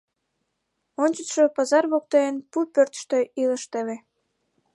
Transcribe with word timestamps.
Ончычшо 1.03 1.43
пазар 1.55 1.83
воктен 1.91 2.33
пу 2.51 2.59
пӧртыштӧ 2.73 3.19
илыштеве. 3.41 3.97